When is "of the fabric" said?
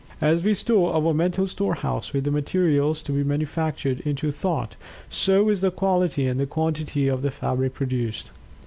7.07-7.75